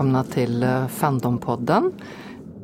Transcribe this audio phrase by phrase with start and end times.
[0.00, 1.92] välkomna till eh, Fandompodden.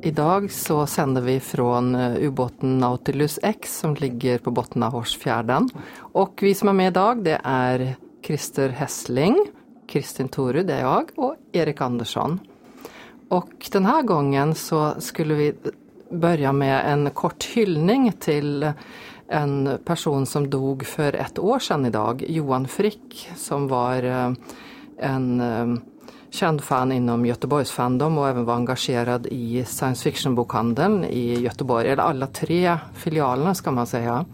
[0.02, 5.68] Idag så sänder vi från eh, ubåten Nautilus X som ligger på botten av Horsfjärden.
[5.98, 9.46] Och vi som är med idag det är Christer Hessling,
[9.88, 12.40] Kristin Toru, det är jag, och Erik Andersson.
[13.28, 15.54] Och den här gången så skulle vi
[16.10, 18.72] börja med en kort hyllning till
[19.28, 24.32] en person som dog för ett år sedan idag, Johan Frick, som var eh,
[24.98, 25.40] en
[26.36, 32.02] känd fan inom Göteborgs fandom och även var engagerad i science fiction-bokhandeln i Göteborg, eller
[32.02, 34.24] alla tre filialerna ska man säga.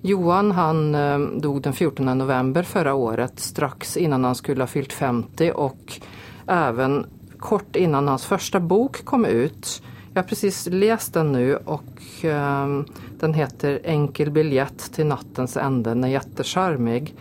[0.00, 4.92] Johan han eh, dog den 14 november förra året strax innan han skulle ha fyllt
[4.92, 6.00] 50 och
[6.46, 7.06] även
[7.38, 9.82] kort innan hans första bok kom ut.
[10.12, 12.82] Jag har precis läst den nu och eh,
[13.20, 17.14] den heter Enkel biljett till nattens ände, den är jättecharmig.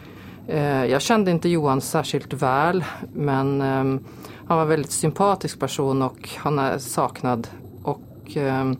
[0.47, 3.99] Eh, jag kände inte Johan särskilt väl men ehm,
[4.47, 7.47] han var en väldigt sympatisk person och han är saknad.
[7.83, 8.77] Och ehm,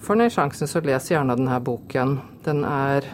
[0.00, 2.20] får ni chansen så läs gärna den här boken.
[2.44, 3.04] Den är,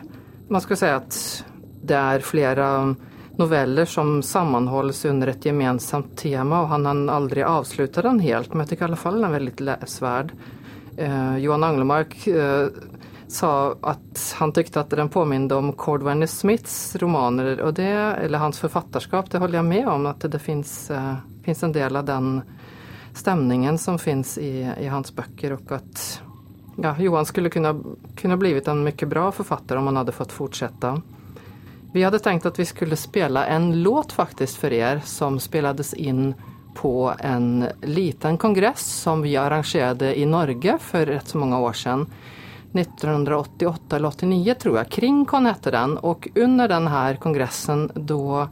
[0.48, 1.44] man ska säga att
[1.82, 2.96] det är flera ehm,
[3.36, 8.58] noveller som sammanhålls under ett gemensamt tema och han hann aldrig avsluta den helt men
[8.58, 10.32] jag tycker i alla fall den är väldigt läsvärd.
[10.96, 12.66] Eh, Johan Anglemark eh,
[13.34, 18.58] sa att han tyckte att den påminde om Cordwainer Smiths romaner och det, eller hans
[18.58, 22.42] författarskap, det håller jag med om att det finns, eh, finns en del av den
[23.14, 26.22] stämningen som finns i, i hans böcker och att
[26.76, 27.80] ja, Johan skulle kunna,
[28.16, 31.02] kunna blivit en mycket bra författare om han hade fått fortsätta.
[31.92, 36.34] Vi hade tänkt att vi skulle spela en låt faktiskt för er som spelades in
[36.74, 42.06] på en liten kongress som vi arrangerade i Norge för rätt så många år sedan.
[42.74, 44.88] 1988 eller 89 tror jag.
[44.88, 48.48] Kringkon hette den och under den här kongressen då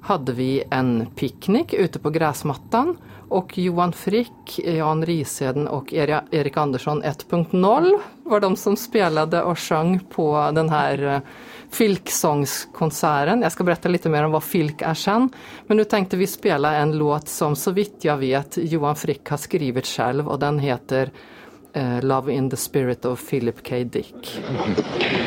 [0.00, 2.96] hade vi en picknick ute på gräsmattan
[3.28, 10.00] och Johan Frick, Jan Riseden och Erik Andersson 1.0 var de som spelade och sjöng
[10.00, 11.20] på den här eh,
[11.70, 13.42] filksångskonserten.
[13.42, 15.30] Jag ska berätta lite mer om vad filk är sen.
[15.66, 19.36] Men nu tänkte vi spela en låt som så vitt jag vet Johan Frick har
[19.36, 21.10] skrivit själv och den heter
[21.76, 23.84] uh, Love in the Spirit of Philip K.
[23.84, 24.40] Dick.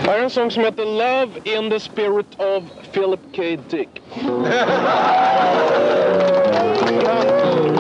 [0.06, 3.58] Här är en sång som heter Love in the Spirit of Philip K.
[3.70, 4.02] Dick.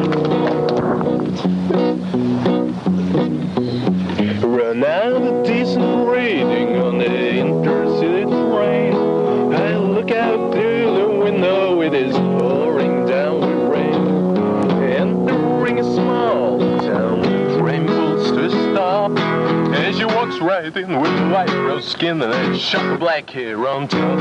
[20.40, 24.20] Walks right in with white rose skin and a shock black hair on top.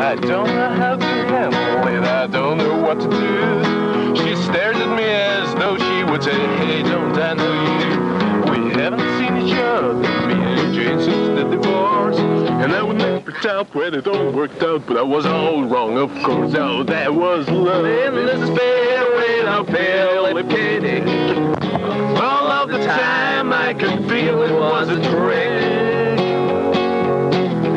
[0.00, 4.16] I don't know how to handle it, I don't know what to do.
[4.16, 8.62] She stares at me as though she would say, Hey, don't I know you?
[8.62, 12.18] We haven't seen each other, me and Jane, since the divorce.
[12.18, 15.96] And I would never doubt when it all worked out, but I was all wrong,
[15.96, 16.54] of course.
[16.54, 20.78] Oh, that was love in the spirit of Philip K.
[20.80, 21.57] Dick.
[22.88, 26.18] Time I could feel it was a trick.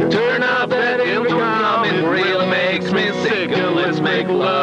[0.09, 3.49] Turn up that intercom, it really makes me sick.
[3.51, 4.60] Let's make love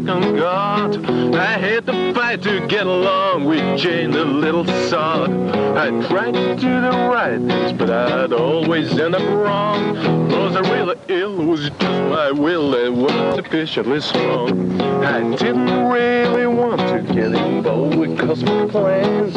[0.00, 1.06] God.
[1.36, 5.30] I had to fight to get along with Jane, the little sod.
[5.76, 9.94] I tried to do the right things, but I'd always end up wrong.
[10.30, 11.36] Was I really ill?
[11.36, 14.80] Was just my will and was sufficiently strong?
[14.80, 19.34] I didn't really want to get involved with cosmic plans.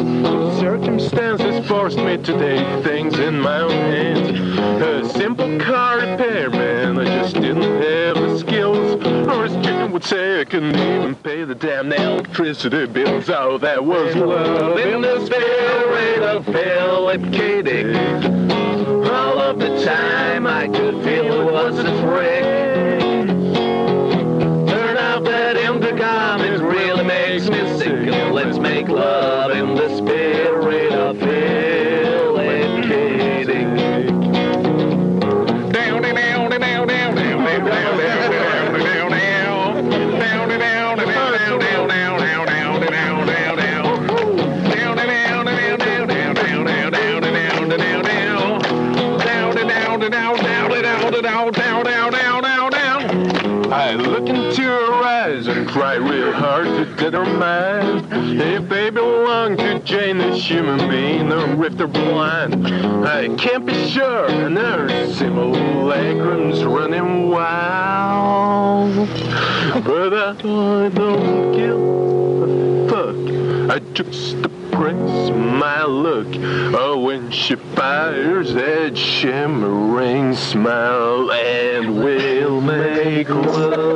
[0.58, 4.40] Circumstances forced me to take things in my own hands.
[4.82, 9.17] A simple car repairman, I just didn't have the skills.
[9.28, 13.28] Or as would say, I couldn't even pay the damn electricity bills.
[13.28, 17.62] Oh, that was love in the spirit of Philip K.
[17.62, 17.94] Dick.
[19.10, 23.27] All of the time I could feel it was a trick.
[61.68, 62.66] If they're blind.
[63.06, 69.06] I can't be sure, and their simulacrum's running wild.
[69.84, 71.78] But I don't give
[72.46, 73.70] a fuck.
[73.70, 74.40] I just
[74.72, 76.28] press my look.
[76.74, 83.87] Oh, when she fires that shimmering smile, and we'll make love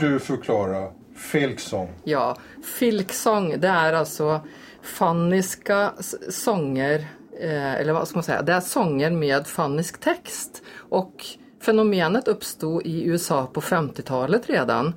[0.00, 1.88] får du förklara Filksång.
[2.04, 2.36] Ja,
[2.78, 4.40] filksång det är alltså
[4.82, 5.92] fanniska
[6.30, 7.06] sånger,
[7.40, 10.62] eh, eller vad ska man säga, det är sånger med fannisk text.
[10.76, 11.26] Och
[11.62, 14.94] fenomenet uppstod i USA på 50-talet redan.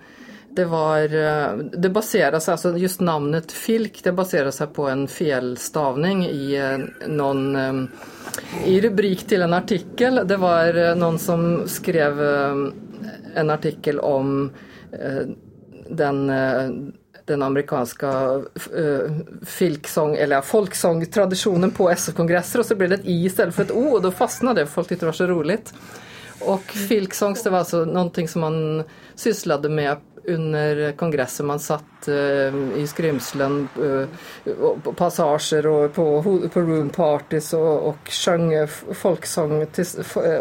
[0.49, 6.25] Det var, eh, det baseras, alltså just namnet filk, det baserar sig på en felstavning
[6.25, 7.83] i eh, någon eh,
[8.65, 10.21] i rubrik till en artikel.
[10.25, 12.21] Det var någon som skrev
[13.35, 14.51] en artikel om
[14.99, 15.27] Eh,
[15.89, 16.69] den, eh,
[17.25, 18.41] den amerikanska
[18.77, 19.11] eh,
[19.45, 23.87] filksång, eller folksångtraditionen på SF-kongresser och så blev det ett i istället för ett o
[23.87, 25.73] och då fastnade det, folk tyckte det var så roligt.
[26.39, 28.83] Och filksångs det var alltså någonting som man
[29.15, 29.97] sysslade med
[30.27, 31.45] under kongressen.
[31.45, 34.07] Man satt eh, i skrymslen eh,
[34.83, 36.23] på passager och på,
[36.53, 39.85] på room parties och, och sjöng folksång, till,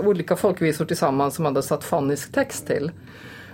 [0.05, 2.91] olika folkvisor tillsammans som man hade satt fannisk text till.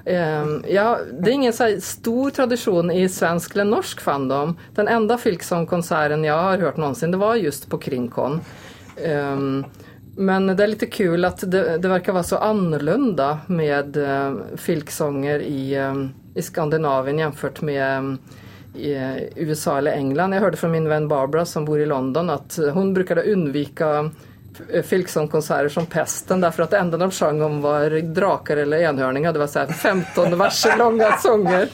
[0.08, 4.56] Ehm, ja, det är ingen så stor tradition i svensk eller norsk fandom.
[4.74, 8.40] Den enda Filksång-konserten jag har hört någonsin det var just på Kringkon.
[9.04, 9.64] Ehm,
[10.16, 14.36] men det är lite kul att det, det verkar vara så annorlunda med eh, uh,
[14.56, 15.94] filksånger i, eh,
[16.34, 20.34] i Skandinavien jämfört med eh, i USA eller England.
[20.34, 24.10] Jag hörde från min vän Barbara som bor i London att hon brukade undvika
[24.72, 29.32] eh, filksångkonserter som pesten därför att det enda de sjöng om var drakar eller enhörningar.
[29.32, 31.68] Det var så här 15 verser långa sånger.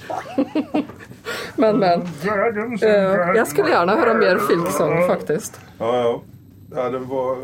[1.56, 2.02] men men,
[2.82, 2.90] eh,
[3.36, 5.60] jag skulle gärna höra mer filksång faktiskt.
[5.78, 6.22] Ja, ja.
[6.76, 7.36] ja det var,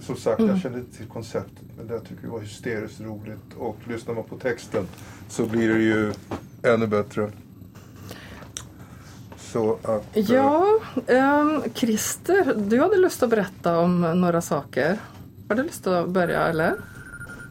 [0.00, 1.64] som sagt, jag kände inte till konceptet.
[1.76, 3.54] Men det jag tycker jag var hysteriskt roligt.
[3.58, 4.86] Och lyssnar man på texten
[5.28, 6.12] så blir det ju
[6.62, 7.30] ännu bättre.
[9.52, 10.16] Så att...
[10.16, 14.98] eh, Ja, ehm, Christer, du hade lust att berätta om några saker.
[15.48, 16.74] Har du lust att börja eller?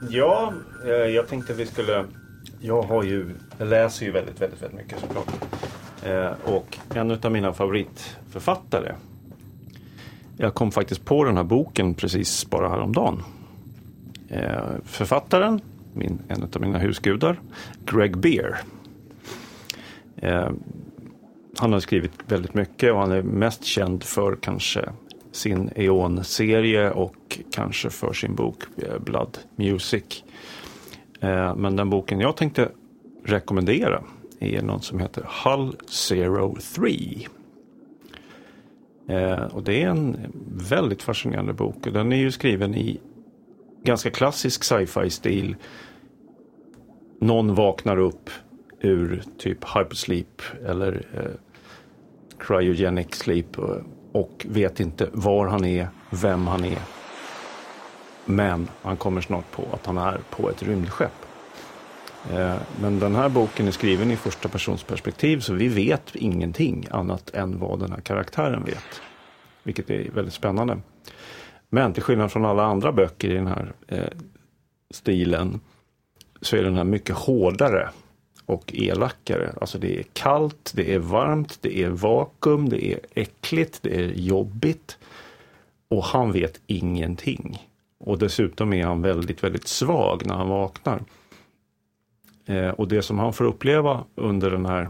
[0.09, 0.53] Ja,
[0.85, 2.05] eh, jag tänkte att vi skulle...
[2.59, 5.27] Jag har ju, jag läser ju väldigt, väldigt, väldigt mycket såklart.
[6.03, 8.95] Eh, och en av mina favoritförfattare.
[10.37, 13.23] Jag kom faktiskt på den här boken precis bara häromdagen.
[14.29, 15.61] Eh, författaren,
[15.93, 17.39] min, en av mina husgudar,
[17.85, 18.57] Greg Beer.
[21.59, 24.89] Han har skrivit väldigt mycket och han är mest känd för kanske
[25.31, 30.23] sin Eon-serie och kanske för sin bok eh, Blood Music.
[31.19, 32.69] Eh, men den boken jag tänkte
[33.23, 34.03] rekommendera
[34.39, 37.27] är någon som heter Hull Zero Three.
[39.07, 40.17] Eh, och det är en
[40.69, 41.87] väldigt fascinerande bok.
[41.87, 42.99] och Den är ju skriven i
[43.83, 45.55] ganska klassisk sci-fi-stil.
[47.19, 48.29] Någon vaknar upp
[48.81, 51.46] ur typ hypersleep eller eh,
[52.39, 53.63] cryogenic sleep eh,
[54.11, 56.79] och, vet inte var han är, vem han är.
[58.25, 61.25] Men han kommer snart på att han är på ett rymdskepp.
[62.31, 66.87] Eh, men den här boken är skriven i första persons perspektiv så vi vet ingenting
[66.91, 69.01] annat än vad den här karaktären vet.
[69.63, 70.79] Vilket är väldigt spännande.
[71.69, 74.03] Men till skillnad från alla andra böcker i den här eh,
[74.91, 75.59] stilen
[76.41, 77.89] så är den här mycket hårdare
[78.47, 79.53] och elakare.
[79.61, 84.11] Alltså det är kallt, det är varmt, det är vakuum, det är äckligt, det är
[84.11, 84.97] jobbigt.
[85.87, 87.67] Och han vet ingenting.
[87.97, 91.03] Och dessutom är han väldigt, väldigt svag när han vaknar.
[92.45, 94.89] Eh, och det som han får uppleva under den här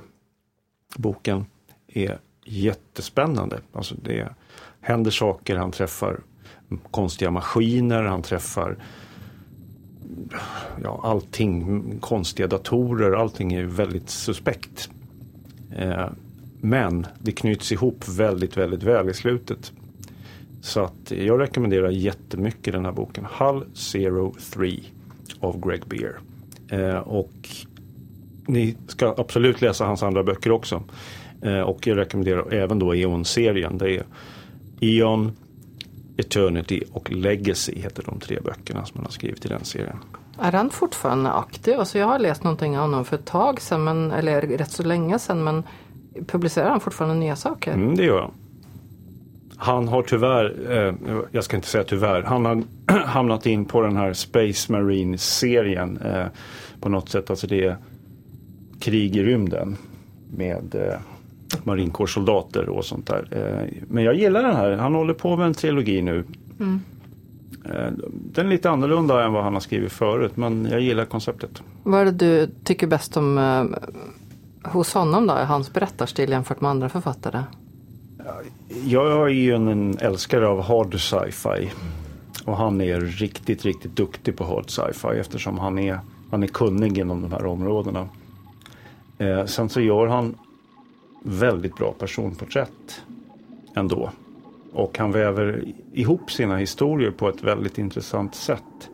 [0.96, 1.46] boken
[1.88, 3.60] är jättespännande.
[3.74, 4.30] Alltså det
[4.82, 6.20] händer saker, han träffar
[6.92, 8.78] konstiga maskiner, han träffar
[10.84, 14.90] ja, allting, konstiga datorer, allting är väldigt suspekt.
[15.76, 16.06] Eh,
[16.62, 19.72] men det knyts ihop väldigt, väldigt väl i slutet.
[20.62, 23.28] Så att jag rekommenderar jättemycket den här boken.
[23.40, 24.80] Hull Zero 3.
[25.40, 26.20] av Greg Beer.
[26.70, 27.50] Eh, och
[28.48, 30.84] ni ska absolut läsa hans andra böcker också.
[31.42, 33.78] Eh, och jag rekommenderar även då Eon-serien.
[33.78, 34.04] Det är
[34.80, 35.32] Eon,
[36.18, 39.98] Eternity och Legacy heter de tre böckerna som han har skrivit i den serien.
[40.40, 41.80] Är han fortfarande aktiv?
[41.80, 44.84] Alltså jag har läst någonting av honom för ett tag sedan, men, eller rätt så
[44.84, 45.44] länge sedan.
[45.44, 45.64] Men
[46.28, 47.74] publicerar han fortfarande nya saker?
[47.74, 48.32] Mm, det gör han.
[49.60, 50.96] Han har tyvärr, eh,
[51.32, 52.64] jag ska inte säga tyvärr, han har
[53.06, 56.26] hamnat in på den här Space Marine-serien eh,
[56.80, 57.30] på något sätt.
[57.30, 57.78] Alltså det är
[58.80, 59.78] krig i rymden
[60.36, 61.00] med eh,
[61.64, 63.28] marinkårssoldater och sånt där.
[63.32, 66.24] Eh, men jag gillar den här, han håller på med en trilogi nu.
[67.66, 71.64] Eh, den är lite annorlunda än vad han har skrivit förut men jag gillar konceptet.
[71.84, 75.34] Vad är det du tycker bäst om eh, hos honom då?
[75.34, 77.44] Hans berättarstil jämfört med andra författare?
[78.86, 81.72] Jag är ju en, en älskare av hard sci-fi.
[82.46, 86.00] Och han är riktigt, riktigt duktig på hard sci-fi eftersom han är,
[86.32, 88.08] han är kunnig inom de här områdena.
[89.18, 90.36] Eh, sen så gör han
[91.28, 93.02] väldigt bra personporträtt
[93.76, 94.12] ändå.
[94.74, 98.90] Och han väver ihop sina historier på ett väldigt intressant sätt.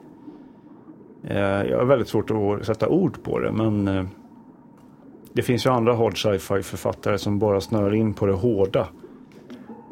[1.24, 4.06] Eh, jag har väldigt svårt att sätta ord på det men eh,
[5.34, 8.88] det finns ju andra hard sci-fi författare som bara snör in på det hårda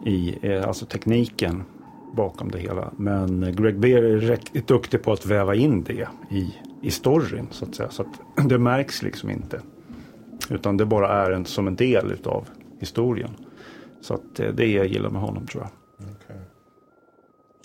[0.05, 1.63] i eh, alltså tekniken
[2.13, 2.91] bakom det hela.
[2.97, 7.47] Men eh, Greg Beer är riktigt duktig på att väva in det i, i storyn
[7.51, 7.89] så att säga.
[7.89, 9.61] Så att det märks liksom inte.
[10.49, 12.47] Utan det bara är en, som en del utav
[12.79, 13.29] historien.
[14.01, 15.71] Så att eh, det är jag gillar med honom tror jag.
[16.23, 16.41] Okej.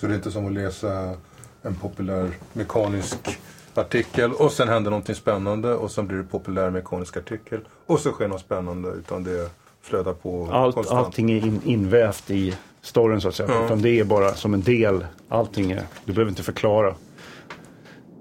[0.00, 1.14] Så det är inte som att läsa
[1.62, 3.38] en populär mekanisk
[3.74, 8.10] artikel och sen händer någonting spännande och sen blir det populär mekanisk artikel och så
[8.12, 9.50] sker något spännande utan det
[9.82, 11.06] flödar på Allt, konstant.
[11.06, 13.48] allting är in, invävt i storyn så att säga.
[13.52, 13.64] Ja.
[13.64, 15.06] Utan det är bara som en del.
[15.28, 16.94] Allting är, du behöver inte förklara.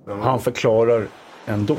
[0.05, 1.07] Men- Han förklarar
[1.45, 1.77] ändå.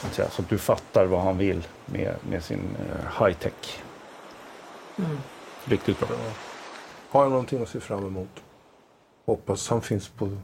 [0.00, 3.38] Så att, säga, så att du fattar vad han vill med, med sin eh, high
[3.38, 3.82] tech.
[5.64, 6.08] Riktigt bra.
[7.10, 8.42] Har jag någonting att se fram emot?
[9.26, 10.36] Hoppas han finns på...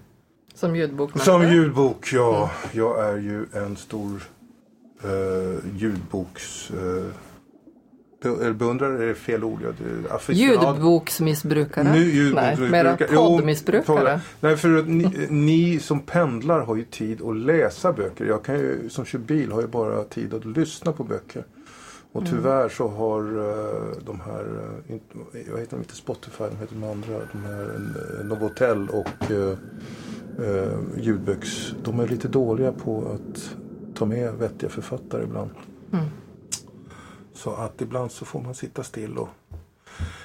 [0.55, 1.19] Som ljudbok?
[1.21, 2.51] Som ljudbok, ja.
[2.73, 4.23] Jag är ju en stor
[5.05, 6.71] uh, ljudboks...
[6.71, 7.11] Eller
[8.55, 9.61] beundrare är fel ord.
[10.29, 11.85] Ljudboksmissbrukare?
[11.85, 12.71] Nu Nej, ljudboksmissbrukare.
[12.71, 14.21] mera Jo, poddmissbrukare.
[14.41, 18.25] Nej, för att ni, ni som pendlar har ju tid att läsa böcker.
[18.25, 21.45] Jag kan ju, som kör bil har ju bara tid att lyssna på böcker.
[22.15, 24.45] Och tyvärr så har eh, de här,
[24.89, 25.05] inte,
[25.51, 29.55] jag heter inte Spotify, de heter de andra, de här uh, Novotel och uh,
[30.97, 33.57] ljudböcks, de är lite dåliga på att
[33.95, 35.51] ta med vettiga författare ibland.
[37.35, 39.29] Så att ibland så får man sitta still och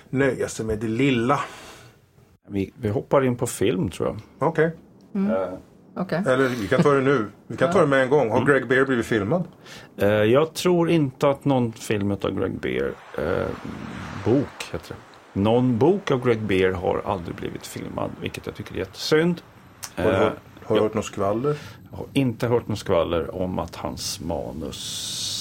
[0.10, 1.40] nöja sig med det lilla.
[2.48, 4.48] Vi, vi hoppar in på film tror jag.
[4.50, 4.72] Okej.
[5.16, 5.54] Eh,
[5.96, 6.24] Okej.
[6.28, 7.26] Eller vi kan ta det nu.
[7.48, 8.32] Vi kan ta det med en gång.
[8.32, 9.44] Har Greg Bear blivit filmad?
[9.98, 13.48] Eh, jag tror inte att någon film av Greg Bear, eh,
[14.26, 14.96] bok heter
[15.34, 15.40] det.
[15.40, 19.42] Någon bok av Greg Bear har aldrig blivit filmad, vilket jag tycker är jättesynd.
[19.96, 21.58] Har du Eh, hört, har du hört något skvaller?
[21.92, 25.36] Jag har inte hört något skvaller om att hans manus...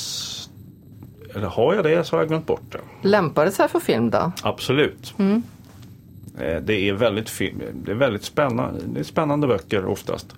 [1.35, 3.09] Eller har jag det så har jag glömt bort det.
[3.09, 4.33] Lämpar det sig för film då?
[4.43, 5.15] Absolut.
[5.19, 10.35] Eh, Det är väldigt, film, det är väldigt spännande, det är spännande böcker oftast.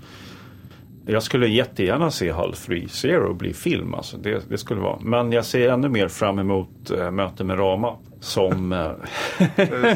[1.07, 3.95] Jag skulle jättegärna se Hull 3 Zero bli film.
[3.95, 4.99] Alltså det, det skulle vara.
[5.01, 7.97] Men jag ser ännu mer fram emot äh, Möte med Rama.
[8.21, 8.91] Som, eh,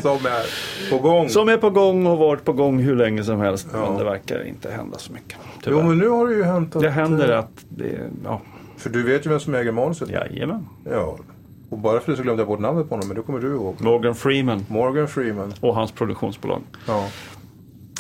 [0.01, 1.29] Som är på gång.
[1.29, 3.69] som är på gång och har varit på gång hur länge som helst.
[3.73, 3.89] Ja.
[3.89, 5.39] Men det verkar inte hända så mycket.
[5.63, 5.79] Tyvärr.
[5.81, 6.83] Jo men nu har det ju hänt att...
[6.83, 8.41] det händer att det, ja,
[8.85, 10.11] För du vet ju vem som äger manuset.
[10.11, 10.67] jajamän.
[10.91, 11.19] Ja.
[11.71, 13.09] Och bara för det så glömde jag bort namnet på honom.
[13.09, 13.75] Men det kommer du ihåg.
[13.81, 15.53] Morgan Freeman Morgan Freeman.
[15.61, 16.61] och hans produktionsbolag.
[16.87, 17.07] Ja.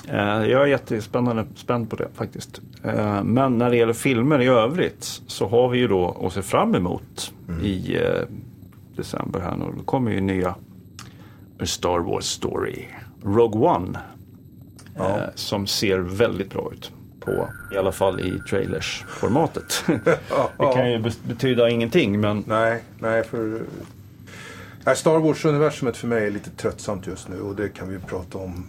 [0.08, 0.18] Eh,
[0.50, 2.60] Jag är jättespännande spänd på det faktiskt.
[2.82, 6.42] Eh, Men när det gäller filmer i övrigt så har vi ju då att se
[6.42, 8.02] fram emot i eh,
[8.96, 9.64] december här nu.
[9.78, 10.54] Då kommer ju nya
[11.62, 12.84] Star Wars Story
[13.22, 13.98] Rogue One.
[14.96, 15.18] Ja.
[15.34, 16.92] Som ser väldigt bra ut.
[17.24, 19.84] På, I alla fall i trailersformatet.
[20.58, 23.60] det kan ju betyda ingenting men Nej, nej för...
[24.86, 28.38] Nej, Star Wars-universumet för mig är lite tröttsamt just nu och det kan vi prata
[28.38, 28.66] om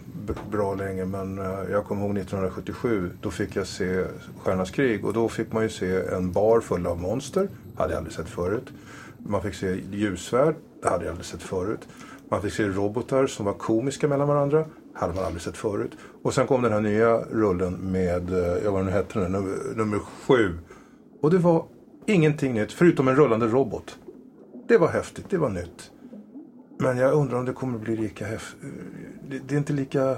[0.50, 1.04] bra länge.
[1.04, 4.04] Men eh, jag kommer ihåg 1977, då fick jag se
[4.38, 7.48] Stjärnornas krig och då fick man ju se en bar full av monster.
[7.76, 8.66] hade jag aldrig sett förut.
[9.18, 11.80] Man fick se ljusvärd, det hade jag aldrig sett förut.
[12.30, 14.64] Man fick se robotar som var komiska mellan varandra,
[14.96, 15.90] hade man aldrig sett förut.
[16.22, 19.32] Och sen kom den här nya rullen med, eh, ja vad nu hette, den,
[19.76, 20.58] nummer, sju.
[21.22, 21.64] Och det var
[22.06, 23.98] ingenting nytt, förutom en rullande robot.
[24.68, 25.90] Det var häftigt, det var nytt.
[26.78, 28.60] Men jag undrar om det kommer bli lika häftigt.
[29.28, 30.16] Det, det är inte lika...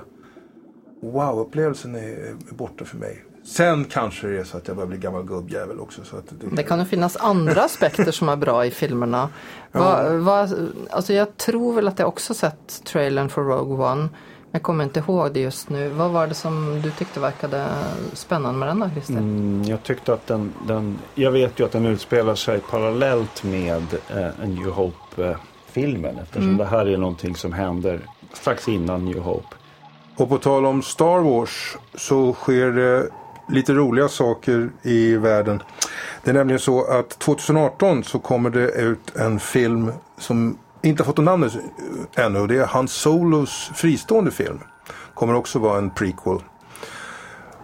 [1.00, 3.24] Wow-upplevelsen är, är borta för mig.
[3.44, 6.04] Sen kanske det är så att jag börjar bli gammal gubbjävel också.
[6.04, 9.28] Så att det, Det kan ju finnas andra aspekter som är bra i filmerna.
[9.72, 10.48] Va, va,
[10.90, 14.08] alltså jag tror väl att jag också sett trailern för Rogue One.
[14.52, 15.88] Jag kommer inte ihåg det just nu.
[15.88, 17.66] Vad var det som du tyckte verkade
[18.12, 19.14] spännande med den då Christer?
[19.14, 23.82] Mm, jag tyckte att den, den, jag vet ju att den utspelar sig parallellt med
[24.08, 28.00] eh, en New Hope-filmen eftersom det här är någonting som händer
[28.32, 29.56] strax innan New Hope.
[30.16, 33.08] Och på tal om Star Wars så sker det
[33.48, 35.62] lite roliga saker i världen.
[36.24, 41.06] Det är nämligen så att 2018 så kommer det ut en film som inte har
[41.06, 42.46] fått något namn eh, ännu.
[42.46, 44.58] Det är Han Solos fristående film.
[45.14, 46.38] Kommer också vara en prequel.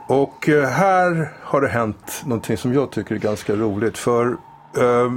[0.09, 3.99] Och eh, här har det hänt någonting som jag tycker är ganska roligt.
[3.99, 4.27] För
[4.79, 5.13] eh,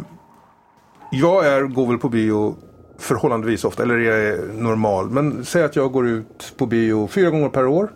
[1.11, 2.55] jag är, går väl på bio
[2.97, 5.09] förhållandevis ofta, eller jag är normal.
[5.09, 7.91] Men säg att jag går ut på bio fyra gånger per år.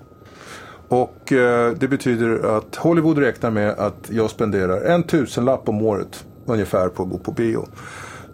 [0.88, 6.26] Och eh, det betyder att Hollywood räknar med att jag spenderar en tusenlapp om året
[6.46, 7.68] ungefär på att gå på bio.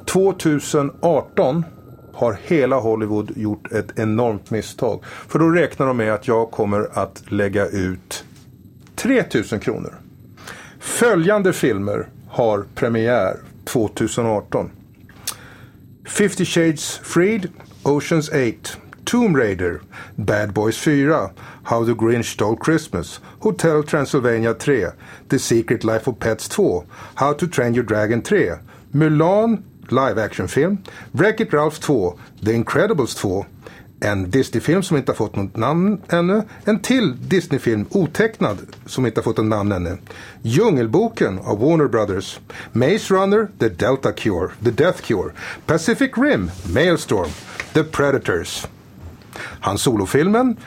[0.07, 1.65] 2018
[2.13, 5.03] har hela Hollywood gjort ett enormt misstag.
[5.27, 8.23] För då räknar de med att jag kommer att lägga ut
[8.95, 9.93] 3000 kronor.
[10.79, 14.69] Följande filmer har premiär 2018.
[16.07, 17.47] 50 Shades Freed,
[17.83, 19.81] Oceans 8, Tomb Raider,
[20.15, 21.29] Bad Boys 4,
[21.63, 24.85] How the Grinch Stole Christmas, Hotel Transylvania 3,
[25.29, 26.83] The Secret Life of Pets 2,
[27.15, 28.51] How to Train Your Dragon 3,
[28.91, 30.77] Mulan live action-film,
[31.11, 33.45] Wreck-It Ralph 2, The Incredibles 2,
[33.99, 39.19] en Disney-film som inte har fått något namn ännu, en till Disney-film otecknad som inte
[39.19, 39.97] har fått något namn ännu,
[40.41, 42.39] Djungelboken av Warner Brothers,
[42.71, 45.31] Maze Runner, The Delta Cure, The Death Cure,
[45.65, 47.29] Pacific Rim, Mailstorm,
[47.73, 48.67] The Predators,
[49.59, 50.57] Han Solo-filmen,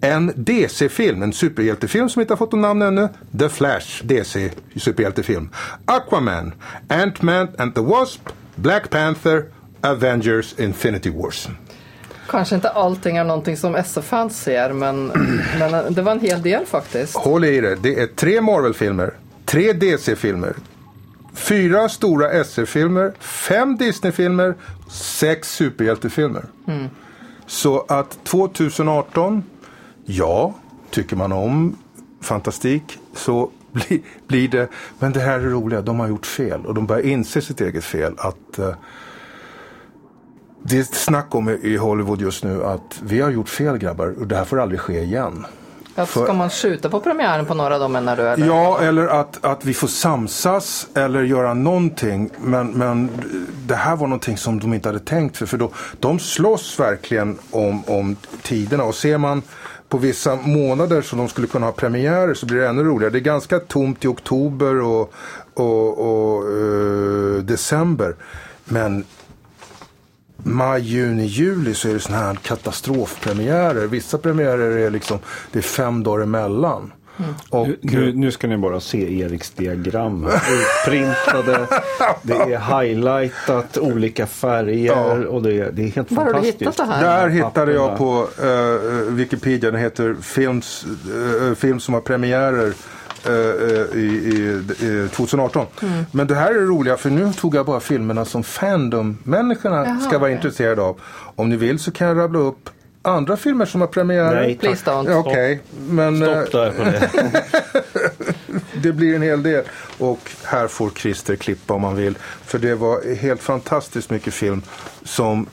[0.00, 3.08] en DC-film, en superhjältefilm som inte har fått något namn ännu.
[3.38, 5.50] The Flash, DC, superhjältefilm.
[5.84, 6.54] Aquaman,
[6.88, 9.44] Ant-Man and the Wasp, Black Panther,
[9.80, 11.48] Avengers Infinity Wars.
[12.28, 15.06] Kanske inte allting är någonting som SF-fans ser men,
[15.58, 17.16] men det var en hel del faktiskt.
[17.16, 19.14] Håll i det, det är tre Marvel-filmer,
[19.44, 20.54] tre DC-filmer,
[21.34, 24.54] fyra stora SF-filmer, fem Disney-filmer,
[24.90, 26.44] sex superhjältefilmer.
[27.46, 29.44] Så att 2018,
[30.04, 30.54] ja,
[30.90, 31.76] tycker man om
[32.20, 36.74] fantastik så blir, blir det, men det här är roliga, de har gjort fel och
[36.74, 38.14] de börjar inse sitt eget fel.
[38.18, 38.74] att eh,
[40.62, 44.26] det är snack om i Hollywood just nu att vi har gjort fel grabbar och
[44.26, 45.46] det här får aldrig ske igen.
[45.96, 48.22] Att ska man skjuta på premiären på några av dem menar du?
[48.22, 48.46] Eller?
[48.46, 52.30] Ja, eller att, att vi får samsas eller göra någonting.
[52.38, 53.10] Men, men
[53.66, 55.46] det här var någonting som de inte hade tänkt för.
[55.46, 58.84] För då, de slåss verkligen om, om tiderna.
[58.84, 59.42] Och ser man
[59.94, 63.12] på vissa månader som de skulle kunna ha premiärer så blir det ännu roligare.
[63.12, 65.12] Det är ganska tomt i oktober och,
[65.54, 68.16] och, och uh, december.
[68.64, 69.04] Men
[70.36, 73.86] maj, juni, juli så är det sådana här katastrofpremiärer.
[73.86, 75.18] Vissa premiärer är liksom,
[75.52, 76.92] det är fem dagar emellan.
[77.50, 80.26] Och, Nu, nu, ska ni bara se Eriks diagram.
[80.26, 81.66] Utprintade,
[82.22, 85.28] det är highlightat, olika färger Ja.
[85.28, 86.60] och det är, det är helt Var har du fantastiskt.
[86.62, 87.02] hittat det här?
[87.02, 90.86] Där hittade jag på eh, Wikipedia, den heter films,
[91.48, 92.72] eh, film som har premiärer
[93.94, 95.66] i, i, i 2018.
[95.82, 96.04] Mm.
[96.12, 100.10] Men det här är det roliga för nu tog jag bara filmerna som fandom-människorna ska
[100.10, 100.32] vara okej.
[100.32, 101.00] intresserade av.
[101.36, 102.70] Om ni vill så kan jag rabbla upp
[103.04, 104.42] andra filmer som har premiärer.
[104.42, 105.14] Nej, Please don't.
[105.14, 107.10] Okej, men eh, Stopp där på det.
[108.82, 109.64] det blir en hel del.
[109.98, 112.18] Och här får Christer klippa om man vill.
[112.44, 114.62] För det var helt fantastiskt mycket film
[115.02, 115.46] som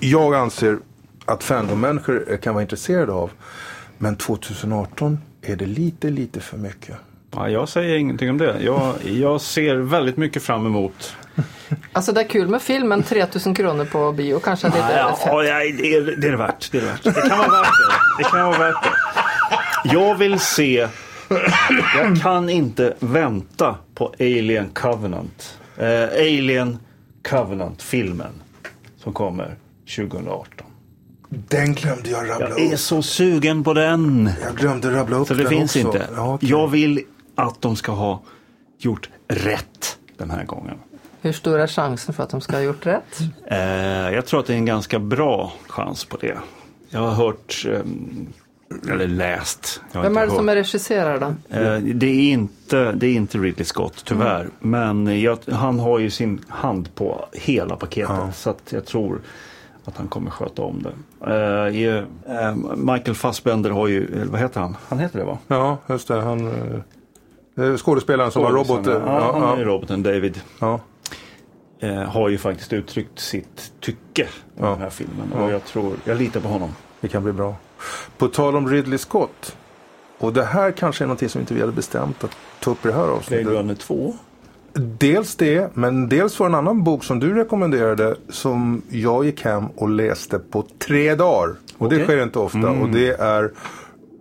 [0.00, 0.78] jag anser
[1.24, 3.30] att fandom-människor kan vara intresserade av.
[3.98, 6.96] Men 2018 är det lite, lite för mycket.
[7.36, 8.56] Ja, jag säger ingenting om det.
[8.60, 11.16] Jag, jag ser väldigt mycket fram emot.
[11.92, 15.26] Alltså det är kul med film men 3000 kronor på bio kanske lite Ja, fett.
[15.32, 15.48] ja, det,
[15.94, 16.72] är, det är det värt.
[16.72, 17.02] Det, är värt.
[17.04, 17.66] det kan vara värt
[18.18, 18.22] det.
[18.24, 18.90] Det kan vara värt det.
[19.94, 20.88] Jag vill se...
[21.98, 25.58] Jag kan inte vänta på Alien Covenant.
[25.76, 26.78] Eh, Alien
[27.28, 28.32] Covenant-filmen
[29.02, 29.54] som kommer
[29.96, 30.66] 2018.
[31.28, 32.78] Den glömde jag rabbla Jag är upp.
[32.78, 34.30] så sugen på den.
[34.42, 35.78] Jag glömde rabbla upp Så det den finns också.
[35.88, 36.06] inte.
[36.16, 36.50] Ja, okej.
[36.50, 37.02] Jag vill
[37.36, 38.22] att de ska ha
[38.78, 40.78] gjort rätt den här gången.
[41.20, 43.20] Hur stor är chansen för att de ska ha gjort rätt?
[43.46, 43.58] Eh,
[44.14, 46.38] jag tror att det är en ganska bra chans på det.
[46.88, 48.32] Jag har hört, ehm,
[48.90, 49.80] eller läst.
[49.92, 51.56] Jag har Vem är det som är regisserare då?
[51.56, 54.40] Eh, det, är inte, det är inte Ridley Scott tyvärr.
[54.40, 54.52] Mm.
[54.60, 58.36] Men jag, han har ju sin hand på hela paketet.
[58.36, 59.20] Så att jag tror
[59.84, 60.92] att han kommer sköta om det.
[61.26, 64.76] Eh, eh, Michael Fassbender har ju, vad heter han?
[64.88, 65.38] Han heter det va?
[65.48, 66.20] Ja, just det.
[66.20, 66.80] Han, eh,
[67.76, 68.86] skådespelaren som var robot.
[68.86, 70.40] eh, Ja, han är ja, roboten David.
[70.58, 70.80] ja.
[71.80, 74.22] Eh, har ju faktiskt uttryckt sitt tycke
[74.56, 74.70] om Ja.
[74.70, 75.32] den här filmen.
[75.32, 76.70] Och jag tror, jag litar på honom.
[77.00, 77.56] Det kan bli bra.
[78.18, 79.56] På tal om Ridley Scott.
[80.18, 82.88] Och det här kanske är någonting som inte vi hade bestämt att ta upp i
[82.88, 83.46] det här Blade avsnittet.
[83.46, 84.14] Runner 2.
[84.98, 89.44] Dels det, men dels var det en annan bok som du rekommenderade som jag gick
[89.44, 91.54] hem och läste på tre dagar.
[91.78, 92.06] Och det Okej.
[92.06, 92.70] sker inte ofta.
[92.70, 93.50] Och det är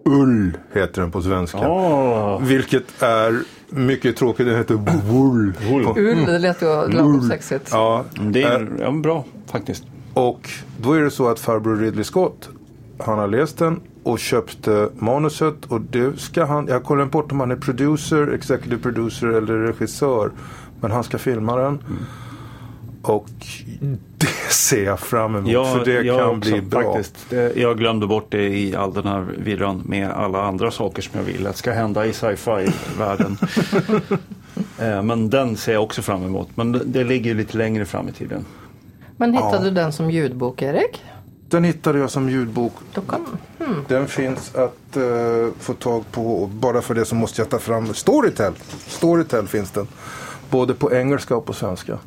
[0.09, 1.57] Ull, heter den på svenska.
[1.57, 4.45] Ja, Vilket är mycket tråkigt.
[4.45, 4.75] Den heter
[5.07, 5.53] Wool.
[5.97, 7.69] Ull, det lät ju lagom sexigt.
[7.71, 9.83] Ja, det är ja, bra faktiskt.
[10.13, 12.49] Och då är det så att farbror Ridley Scott,
[12.99, 17.39] han har läst den och köpte manuset och det ska han, jag kollar bort om
[17.39, 20.31] han är producer, executive producer eller regissör.
[20.81, 21.79] Men han ska filma den.
[23.07, 23.25] Och
[24.17, 26.93] det ser jag fram emot Jag, för det kan också, bli bra.
[26.93, 31.01] Faktiskt, Det- jag glömde bort det i all den här virran med alla andra saker
[31.01, 33.37] som jag vill att ska hända i sci-fi-världen.
[34.79, 36.47] Eh, Men den ser jag också fram emot.
[36.55, 38.45] Men det, det ligger ju lite längre fram i tiden.
[39.17, 39.63] Men hittade Ja.
[39.63, 41.03] du den som ljudbok, Erik?
[41.49, 42.73] Den hittade jag som ljudbok.
[42.93, 43.25] Kan...
[43.87, 45.03] Den finns att eh,
[45.59, 48.53] få tag på bara för det så måste jag ta fram Storytel.
[48.87, 49.87] Storytel finns den.
[50.49, 51.97] Både på engelska och på svenska.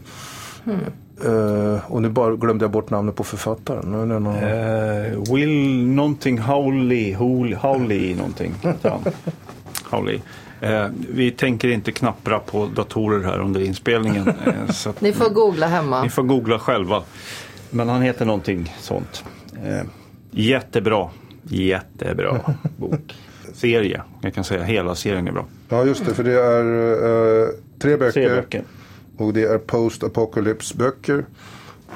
[1.25, 3.93] Eh, och nu bara glömde jag bort namnet på författaren.
[3.93, 4.37] Nu är det någon...
[4.37, 8.55] Eh, Will någonting Howley, Howley, Howley någonting.
[9.91, 10.21] Howley.
[10.61, 14.33] Eh, vi tänker inte knappra på datorer här under inspelningen.
[14.73, 16.03] Så att Ni får googla hemma.
[16.03, 17.03] ni får googla själva.
[17.71, 19.25] Men han heter någonting sånt.
[20.31, 21.09] Jättebra.
[21.43, 22.41] Jättebra
[22.77, 23.15] bok.
[23.55, 24.03] Serie.
[24.21, 25.45] Jag kan säga hela serien är bra.
[25.69, 27.47] Ja just det, för det är
[27.79, 28.13] tre böcker.
[28.13, 28.63] Tre böcker.
[29.19, 31.25] Och det är post apocalypse böcker.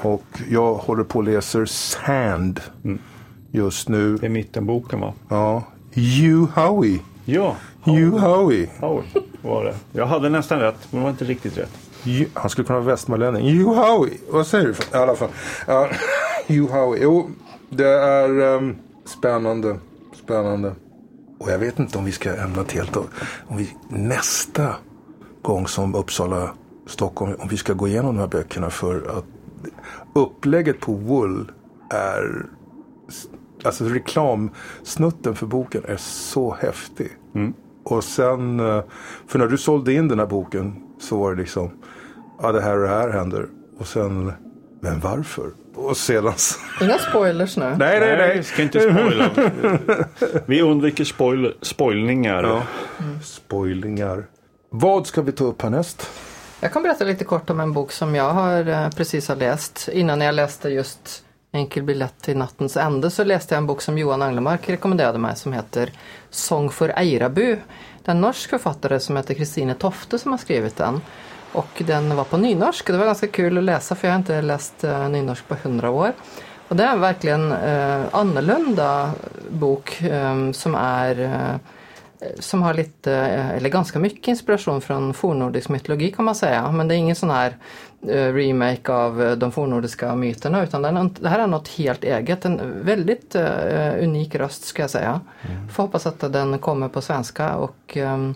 [0.02, 2.60] Och jag håller på och läser Sand
[3.50, 4.16] just nu.
[4.16, 5.14] Det är mittenboken va?
[5.28, 5.62] Ja.
[5.94, 6.98] Hugh Howey.
[7.24, 7.56] Ja.
[7.82, 8.66] Hugh Howey.
[8.80, 9.04] Howard
[9.42, 9.74] var det.
[9.92, 11.70] Jag hade nästan rätt, men det var inte riktigt rätt.
[12.02, 13.58] Ju- Han skulle kunna vara västmanlänning.
[13.58, 14.12] Hugh Howey.
[14.30, 14.98] Vad säger du?
[14.98, 15.28] I alla fall.
[16.48, 17.00] Hugh Howey.
[17.02, 17.30] Jo,
[17.70, 19.78] det är ehm, spännande.
[20.24, 20.74] Spännande.
[21.38, 22.96] Och jag vet inte om vi ska ämna ett helt...
[23.46, 24.74] Om vi nästa
[25.42, 26.50] gång som Uppsala,
[26.86, 29.24] Stockholm, om vi ska gå igenom de här böckerna för att
[30.14, 31.52] upplägget på Wool
[31.90, 32.46] är...
[33.64, 37.08] Alltså reklamsnutten för boken är så häftig.
[37.84, 38.82] Och sen, eh,
[39.26, 41.70] för när du sålde in den här boken så var det liksom,
[42.42, 43.46] ja det här och det här händer.
[43.78, 44.32] Och sen,
[44.80, 45.50] men varför?
[45.74, 47.74] Och sedan, så- Inga spoilers nu.
[47.78, 48.44] nej nej vi nej.
[48.44, 49.30] ska inte spoila.
[50.46, 52.42] Vi undviker spoil spoilningar.
[52.42, 52.62] Ja.
[53.22, 54.26] Spoilingar.
[54.70, 56.10] Vad ska vi ta upp härnäst?
[56.64, 59.88] Jag kan berätta lite kort om en bok som jag har eh, precis har läst.
[59.92, 63.98] Innan jag läste just Enkel biljett till nattens ände så läste jag en bok som
[63.98, 65.92] Johan Anglemark rekommenderade mig som heter
[66.30, 67.56] Sång för Eirabu.
[68.02, 71.00] Det är en norsk författare som heter Kristine Tofte som har skrivit den.
[71.52, 74.42] Och den var på nynorsk det var ganska kul att läsa för jag har inte
[74.42, 76.12] läst eh, nynorsk på hundra år.
[76.68, 79.10] Och det är verkligen eh, annorlunda
[79.50, 81.56] bok eh, som är eh,
[82.38, 86.72] som har lite, eh, eller ganska mycket inspiration från fornnordisk mytologi kan man säga.
[86.72, 87.56] Men det är ingen sån här
[88.08, 90.82] eh, remake av eh, de fornnordiska myterna utan
[91.20, 92.44] det, här är något helt eget.
[92.44, 93.36] En väldigt
[94.00, 95.20] unik röst ska jag säga.
[95.72, 98.34] Får hoppas att den kommer på svenska och ehm,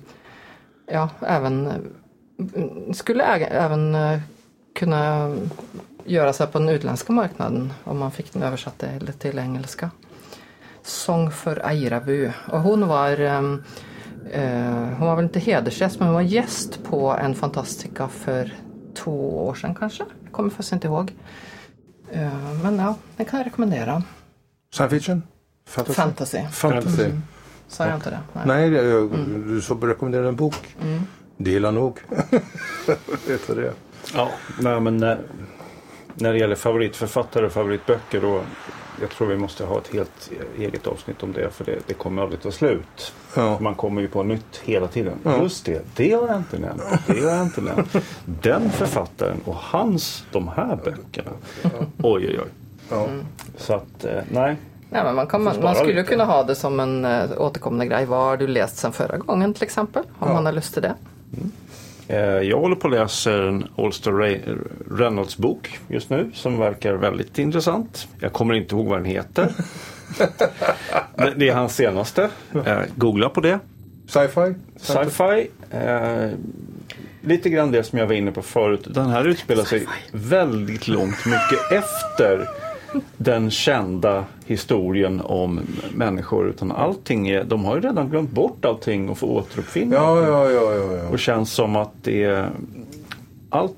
[0.87, 3.97] ja, även eh, skulle även
[4.75, 5.37] kunna
[6.05, 8.85] göra sig på den utländska marknaden om man fick den översatt
[9.19, 9.91] till engelska.
[10.87, 12.31] Sång för Eirabu.
[12.53, 13.63] Och hon var ehm,
[14.33, 14.45] eh,
[14.99, 18.55] hon var väl inte hedersgäst men hon var gäst på en Fantastica för
[18.95, 20.05] två år sedan kanske.
[20.25, 21.13] Jag kommer faktiskt inte ihåg.
[22.13, 24.03] Eh, men ja, den kan jag rekommendera.
[24.75, 25.23] Science fiction?
[25.69, 25.95] Fantasy?
[25.95, 26.39] Fantasy.
[26.51, 27.11] Fantasy.
[27.69, 28.19] Sa jag inte det?
[28.33, 28.45] Nej.
[28.47, 29.11] Nej, det- jag,
[29.47, 30.77] du så rekommenderade en bok.
[31.37, 31.99] Det gillar nog.
[33.29, 33.73] Vet det?
[34.15, 35.19] Ja, nej, men när,
[36.15, 38.41] när det gäller favoritförfattare och favoritböcker då
[39.01, 42.23] jag tror vi måste ha ett helt eget avsnitt om det för det, det kommer
[42.23, 43.13] aldrig ta slut.
[43.37, 43.59] Ja.
[43.61, 45.15] Man kommer ju på nytt hela tiden.
[45.23, 45.43] Ja.
[45.43, 46.83] Just det, det har jag inte nämnt.
[47.07, 47.97] Det har jag inte nämnt.
[48.25, 51.31] Den författaren och hans, de här böckerna.
[52.03, 52.49] Oj, oj, oj.
[52.91, 53.07] Ja.
[53.57, 54.57] Så att, eh, nej.
[54.91, 56.09] Nej, men man, kan, man, man skulle lite.
[56.09, 58.05] kunna ha det som en äh, återkommande grej.
[58.07, 60.03] Vad har du läst sen förra gången till exempel?
[60.19, 60.35] Om Ja.
[60.35, 60.89] man har lust till det.
[61.33, 61.45] Eh,
[62.43, 64.59] jag håller på att läsa en Ray-
[64.91, 68.09] Reynolds bok just nu som verkar väldigt intressant.
[68.21, 69.49] Jag kommer inte ihåg vad den heter.
[71.17, 72.29] Det- det är hans senaste.
[72.67, 73.59] Eh, googla på det.
[74.09, 74.55] Sci-fi?
[74.77, 75.49] Sci-fi.
[75.71, 76.31] Eh,
[77.21, 78.87] lite grann det som jag var inne på förut.
[78.91, 82.49] Den här utspelar sig väldigt långt mycket efter
[83.17, 85.61] den kända historien om
[85.95, 86.49] människor.
[86.49, 89.95] Utan allting är, de har ju redan glömt bort allting och får återuppfinna.
[89.97, 90.93] Ja, ja, ja, ja.
[90.97, 91.09] ja.
[91.09, 92.51] Och känns som att det är
[93.51, 93.75] allt,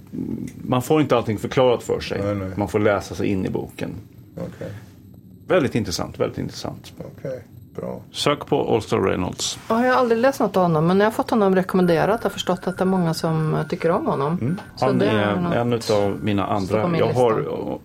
[0.67, 2.21] man får inte allting förklarat för sig.
[2.25, 2.51] Nej, nej.
[2.57, 3.91] Man får läsa sig in i boken.
[4.37, 4.73] Okej,
[5.49, 6.93] Väldigt intressant, väldigt intressant.
[7.19, 7.45] okej.
[7.77, 8.01] Bra.
[8.13, 9.59] Sök på Allstar Reynolds.
[9.69, 12.21] Ja, jag har aldrig läst något av honom men jag har fått honom rekommenderat.
[12.23, 14.57] Jag har förstått att det är många som tycker om honom.
[14.77, 16.79] Så Han det är något- en av mina andra.
[16.81, 17.21] Jag lista.
[17.21, 17.79] har,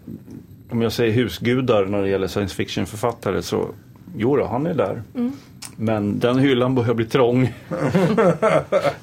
[0.70, 3.68] om jag säger husgudar när det gäller science fiction författare så
[4.16, 5.04] jo då, han är där.
[5.16, 5.32] Mm.
[5.76, 7.54] Men den hyllan börjar bli trång.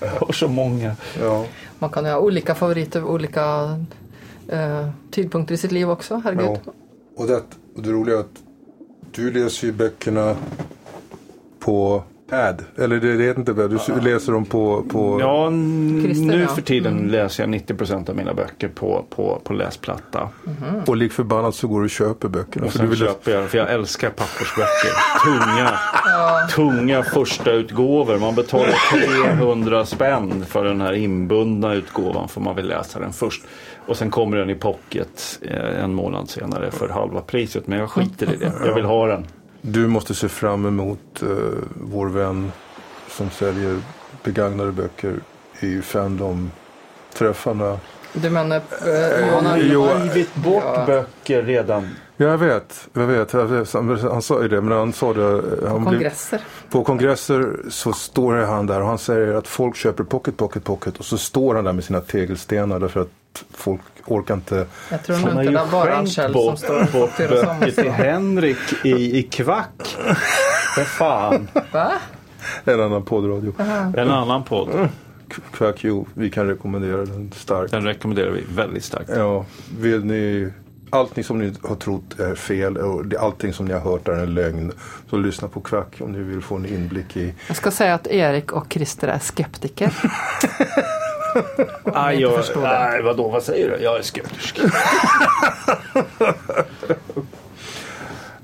[0.00, 0.96] jag har så många.
[1.20, 1.46] Ja.
[1.78, 3.76] Man kan ju ha olika favoriter vid olika
[4.48, 6.22] eh, tidpunkter i sitt liv också.
[6.24, 6.58] Herregud.
[6.64, 6.72] Ja.
[7.16, 7.42] Och, det,
[7.76, 8.42] och det roliga är att
[9.14, 10.36] du läser ju böckerna
[11.58, 12.64] på pad.
[12.76, 14.84] Eller det vet inte, du läser dem på...
[14.90, 15.52] på Ja,
[16.04, 16.48] Christer, nu ja.
[16.48, 20.28] för tiden läser jag 90% av mina böcker på, på, på läsplatta.
[20.86, 22.66] Och lik förbannat så går du och köper böckerna.
[22.66, 24.90] Och För du vill köper jag, för jag älskar pappersböcker.
[25.24, 25.78] Tunga,
[26.54, 28.18] tunga första utgåvor.
[28.18, 28.74] Man betalar
[29.36, 33.42] 300 spänn för den här inbundna utgåvan för man vill läsa den först.
[33.86, 37.66] Och sen kommer den i pocket eh, en månad senare för halva priset.
[37.66, 38.52] Men jag skiter i det.
[38.64, 39.26] Jag vill ha den.
[39.62, 41.28] Du måste se fram emot eh,
[41.74, 42.52] vår vän
[43.08, 43.76] som säljer
[44.24, 45.14] begagnade böcker
[45.60, 47.78] i Fandom-träffarna.
[48.12, 49.84] Du menar eh, Johan Jo.
[49.84, 50.08] Almberg?
[50.08, 50.84] Givit bort Ja.
[50.86, 51.88] böcker redan.
[52.16, 53.32] Ja, jag vet, jag vet.
[53.72, 55.42] Han, han sa ju det, men han sa det.
[55.68, 56.40] Han blev, Kongresser.
[56.70, 60.96] på kongresser så står han där och han säger att folk köper pocket, pocket, pocket
[60.98, 63.08] och så står han där med sina tegelstenar därför att
[63.50, 64.66] folk orkar inte.
[64.90, 67.20] Jag tror Han nog har inte ju det är bara själv som bort, står bort
[67.30, 67.60] och som.
[67.60, 69.96] böcker till Henrik i, i Kvack.
[70.74, 71.48] För fan.
[71.72, 71.92] Va?
[72.64, 73.54] En annan poddradio.
[73.96, 74.88] En annan podd.
[75.52, 77.70] Quack You, vi kan rekommendera den starkt.
[77.70, 79.10] Den rekommenderar vi väldigt starkt.
[79.14, 79.44] Ja,
[79.78, 80.52] vill ni
[80.92, 84.34] Allting som ni har trott är fel och allting som ni har hört är en
[84.34, 84.72] lögn.
[85.10, 88.06] Så lyssna på Kvack om ni vill få en inblick i Jag ska säga att
[88.06, 89.92] Erik och Christer är skeptiker.
[91.84, 93.84] Aj, jag, nej, vadå, vad säger du?
[93.84, 94.60] Jag är skeptisk.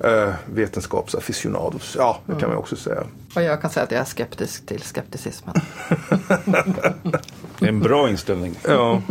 [0.01, 1.97] eh, vetenskapsaficionados.
[1.99, 3.03] Ja, det kan man också säga.
[3.35, 5.55] Och jag kan säga att jag är skeptisk till skepticismen.
[7.59, 8.55] Det är en bra inställning.
[8.69, 9.03] Ja.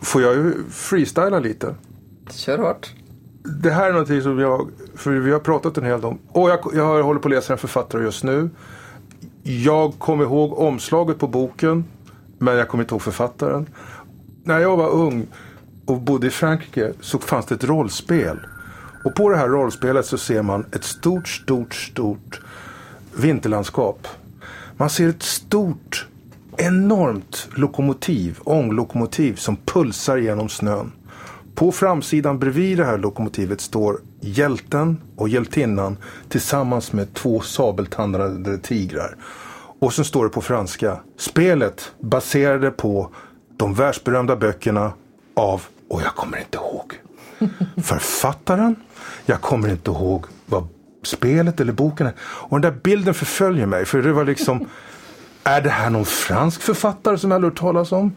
[0.00, 1.74] Får jag ju freestyla lite?
[2.30, 2.92] Kör hårt.
[3.42, 6.18] Det här är någonting som jag, för vi har pratat en hel del om.
[6.28, 8.50] Och jag, jag håller på att läsa en författare just nu.
[9.42, 11.84] Jag kommer ihåg omslaget på boken,
[12.38, 13.66] men jag kommer inte ihåg författaren.
[14.44, 15.26] När jag var ung
[15.84, 18.38] och bodde i Frankrike så fanns det ett rollspel.
[19.04, 22.40] Och på det här rollspelet så ser man ett stort, stort, stort
[23.16, 24.08] vinterlandskap.
[24.76, 26.06] Man ser ett stort,
[26.56, 30.92] enormt lokomotiv, ånglokomotiv som pulsar genom snön.
[31.54, 35.96] På framsidan bredvid det här lokomotivet står hjälten och hjältinnan
[36.28, 39.16] tillsammans med två sabeltandade tigrar.
[39.78, 41.00] Och så står det på franska.
[41.16, 43.10] Spelet baserade på
[43.56, 44.92] de världsberömda böckerna
[45.34, 46.94] av, och jag kommer inte ihåg,
[47.84, 48.76] författaren.
[49.26, 50.68] Jag kommer inte ihåg vad
[51.02, 52.14] spelet eller boken är.
[52.20, 53.84] Och den där bilden förföljer mig.
[53.84, 54.68] För det var liksom,
[55.44, 58.12] är det här någon fransk författare som jag har hört talas om?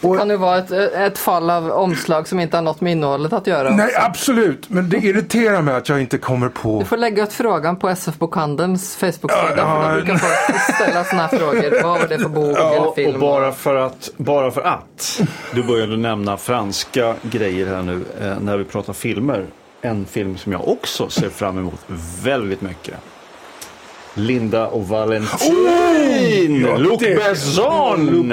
[0.00, 3.32] Och, Kan det vara ett, ett fall av omslag som inte har något med innehållet
[3.32, 3.70] att göra?
[3.70, 4.70] nej, absolut.
[4.70, 6.78] Men det irriterar mig att jag inte kommer på.
[6.78, 9.54] Du får lägga ut frågan på SF-bokhandelns Facebook-sida.
[9.56, 11.82] Ja, för där brukar folk ställa sådana här frågor.
[11.82, 13.14] Vad var det för bok eller film?
[13.14, 15.20] och bara för, att, bara för att
[15.54, 19.44] du började nämna franska grejer här nu eh, när vi pratar filmer.
[19.80, 21.80] En film som jag också ser fram emot
[22.22, 22.94] väldigt mycket.
[24.18, 26.66] Linda och Valentin!
[26.68, 26.78] Oh!
[26.80, 28.32] Luc Besson!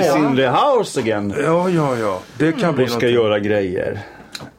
[0.00, 1.34] Is in the house again.
[1.44, 2.18] Ja, ja, ja.
[2.38, 3.14] Det kan bli Och ska någonting.
[3.14, 3.98] göra grejer.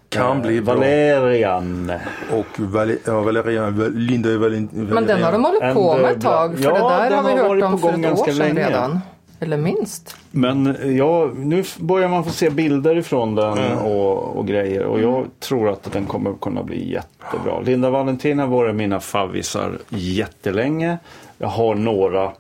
[0.10, 0.74] Kan Eh, bli bra.
[0.74, 1.92] Valerian.
[2.32, 4.84] Och Vale, ja, Valeria, Linda Valentin.
[4.86, 6.58] Men den har de hållit på med ett eh, tag.
[6.58, 8.38] För ja, det där den har vi hört om på för ett år ganska sedan
[8.56, 8.68] länge.
[8.70, 9.00] redan.
[9.44, 10.16] Eller minst.
[10.32, 13.78] Men ja, nu börjar man få se bilder ifrån den Mm.
[13.78, 14.84] och, och grejer.
[14.84, 17.60] Och jag tror att den kommer kunna bli jättebra.
[17.60, 20.98] Linda Valentin har varit mina favvisar jättelänge.
[21.38, 22.32] Jag har några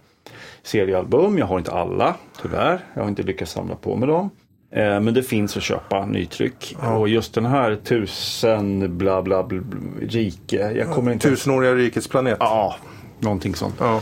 [0.63, 1.37] seriealbum.
[1.37, 2.79] Jag har inte alla, tyvärr.
[2.93, 4.29] Jag har inte lyckats samla på mig dem.
[4.71, 6.75] Eh, men det finns att köpa nytryck.
[6.97, 10.71] Och just den här tusen bla bla bla, bla rike.
[10.77, 11.29] Jag kommer inte...
[11.29, 12.37] Tusenåriga rikets planet.
[12.39, 12.75] Ja,
[13.19, 13.75] någonting sånt.
[13.79, 14.01] Ja.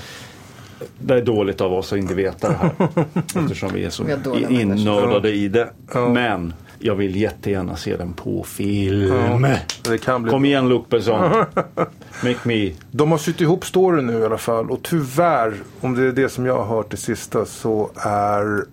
[1.00, 2.72] Det är dåligt av oss att inte veta det här.
[3.44, 5.28] eftersom vi är så Vi dåliga i- innördade människor.
[5.28, 5.70] i det.
[5.94, 6.10] Ja.
[6.10, 9.46] Men jag vill jättegärna se den på film.
[9.89, 9.98] Bli
[10.30, 11.32] Kom igen Luc Besson.
[12.24, 12.72] Make me.
[12.92, 16.30] De har sytt ihop storyn nu i alla fall och tyvärr, om det är det
[16.30, 18.63] som jag har hört det sista, så är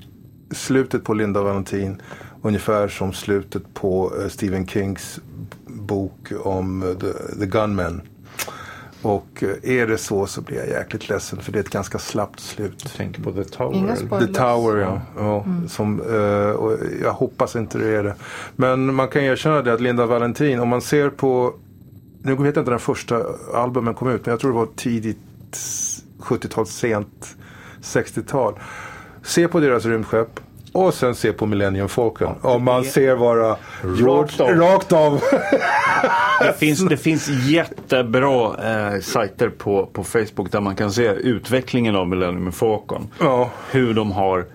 [0.51, 2.03] slutet på Linda Valentin
[2.43, 5.21] Ungefär som slutet på eh, Stephen Kings
[5.67, 8.01] bok om eh, The, The Gunman.
[9.07, 11.99] Och eh, är det så så blir jag jäkligt ledsen för det är ett ganska
[11.99, 12.81] slappt slut.
[12.83, 14.27] Jag tänker på The Tower.
[14.27, 15.01] The Tower ja.
[15.19, 18.15] ja som, eh, och jag hoppas inte det är det.
[18.57, 21.55] Men man kan erkänna det att Linda Valentin, om man ser på,
[22.23, 23.23] nu vet jag inte när första
[23.55, 25.19] albumen kom ut, men jag tror det var tidigt
[26.21, 27.37] 70-tal, sent
[27.83, 28.55] 60-tal.
[29.23, 30.41] Se på deras rymdskepp.
[30.77, 32.35] Och sen se på Millennium Falcon.
[32.43, 33.57] Om man ser bara
[33.99, 34.49] George, av.
[34.51, 35.21] rakt av.
[36.41, 38.57] Det finns, det finns jättebra
[38.95, 43.09] eh, sajter på, på Facebook där man kan se utvecklingen av Millennium Falcon.
[43.21, 43.51] ja.
[43.71, 44.47] Hur de har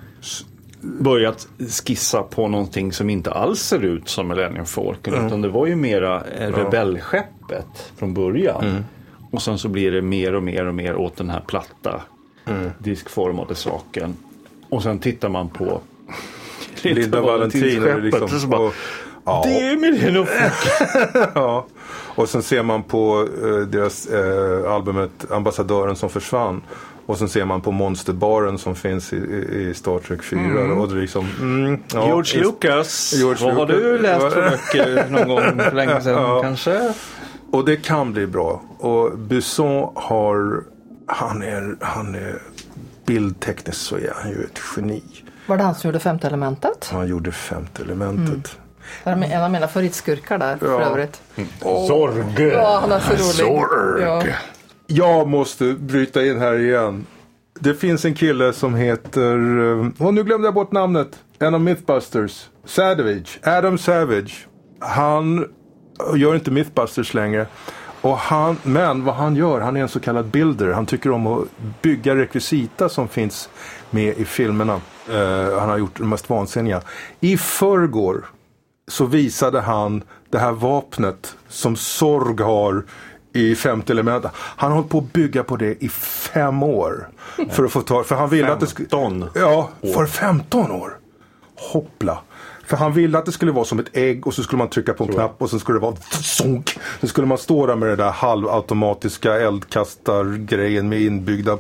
[0.82, 1.48] börjat
[1.86, 5.26] skissa på någonting som inte alls ser ut som Millennium Falcon.
[5.26, 8.86] Utan det var ju mera eh, rebellskeppet från början.
[9.32, 12.02] Och sen så blir det mer och mer och mer åt den här platta
[12.80, 14.16] diskformade saken.
[14.70, 15.82] Och sen tittar man på
[16.82, 17.82] Linda Valentin.
[17.82, 18.74] skeppet och så bara, och,
[19.26, 19.44] ja.
[19.46, 19.78] Det är
[20.26, 21.32] Falcon.
[21.36, 21.68] Ja,
[22.16, 26.62] och sen ser man på eh, deras eh, albumet Ambassadören som försvann.
[27.06, 30.74] Och sen ser man på monsterbaren som finns i, i, Star Trek 4.
[30.74, 33.84] Och det liksom, mm, ja, George Lucas, George vad har Lucas.
[33.84, 36.42] du läst för böcker någon gång för länge sedan Ja.
[36.42, 36.94] kanske?
[37.52, 38.62] Och det kan bli bra.
[38.78, 40.64] Och Busson har,
[41.08, 42.42] han är, han är
[43.06, 45.04] bildtekniskt så är han ju ett geni.
[45.46, 46.90] Var det han som gjorde femte elementet?
[46.94, 48.58] Han gjorde femte elementet.
[49.04, 50.82] Det är en av mina favoritskurkar där för Ja.
[50.82, 51.22] övrigt.
[51.88, 52.50] Zorg.
[52.54, 53.66] Ja, han är så rolig.
[53.66, 54.02] Zorg.
[54.04, 54.24] Ja.
[54.88, 57.06] Jag måste bryta in här igen.
[57.60, 61.62] Det finns en kille som heter, eh, oh, nu glömde jag bort namnet, en av
[61.62, 62.46] Mythbusters.
[62.66, 64.48] Savage, Adam Savage.
[64.80, 65.46] Han
[66.16, 67.46] gör inte Mythbusters längre.
[68.02, 70.72] Och han, men vad han gör, han är en så kallad builder.
[70.72, 71.44] Han tycker om att
[71.82, 73.50] bygga rekvisita som finns
[73.90, 74.82] med i filmerna.
[75.10, 76.82] Eh, han har gjort de mest vansinniga.
[77.20, 78.26] I förrgår
[78.88, 82.84] så visade han det här vapnet som Sorg har
[83.34, 84.32] i femte elementet.
[84.36, 87.10] Han har hållit på att bygga på det i fem år.
[87.50, 88.90] För att få ta, för han ville att det skulle...
[88.90, 90.98] 15 Ja, för 15 år.
[91.56, 92.20] Hoppla.
[92.66, 94.94] För han ville att det skulle vara som ett ägg och så skulle man trycka
[94.94, 96.80] på en knapp och så skulle det vara zonk.
[97.02, 101.58] Så skulle man stå där med det där halvautomatiska eldkastargrejen med inbyggda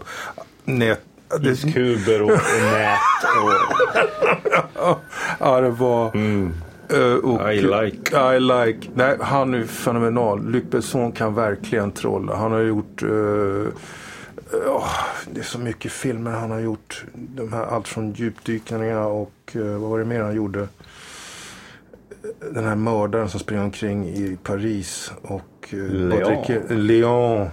[0.64, 1.02] nät.
[1.39, 2.38] Det, Kuber och, och
[2.72, 3.00] nät.
[4.76, 5.00] Och,
[5.39, 6.06] ja, det var...
[6.89, 8.36] eh, och, I like.
[8.36, 8.89] I like.
[8.94, 10.46] Nej, han är fenomenal.
[10.52, 12.36] Luc Besson kan verkligen trolla.
[12.36, 13.04] Han har gjort...
[13.04, 13.10] eh,
[14.65, 14.84] ja,
[15.32, 17.06] det är så mycket filmer han har gjort.
[17.13, 20.67] De här, allt från djupdykningarna och eh, vad var det mer han gjorde?
[22.54, 25.12] Den här mördaren som springer omkring i Paris.
[25.22, 26.46] Och, eh, Leon.
[26.70, 27.50] Leon.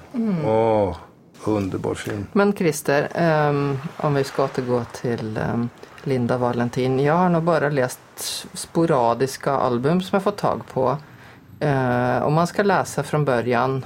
[0.47, 0.97] Åh,
[1.45, 2.27] underbar film.
[2.33, 5.69] Men Christer, ehm, om vi ska återgå till ehm,
[6.03, 7.01] Linda Valentin.
[7.01, 8.01] Jag har nog bara läst
[8.53, 10.97] sporadiska album som jag fått tag på.
[11.61, 13.85] Eh, om man ska läsa från början,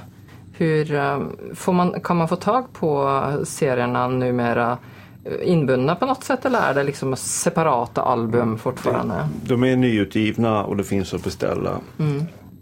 [0.51, 4.77] hur ehm, får man, kan man få tag på serierna numera
[5.25, 9.27] eh, inbundna på något sätt eller är det liksom separata album fortfarande?
[9.43, 11.79] de är nyutgivna och det finns att beställa.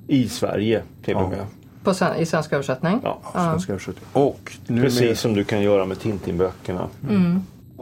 [0.07, 1.45] I Sverige till och med.
[1.83, 2.99] På sen, I svensk översättning?
[3.03, 4.05] Ja, Svenska översättning.
[4.13, 6.87] Och nu Precis som du kan göra med Tintin-böckerna.